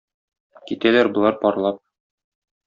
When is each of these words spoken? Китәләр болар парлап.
Китәләр 0.71 1.09
болар 1.19 1.37
парлап. 1.45 1.79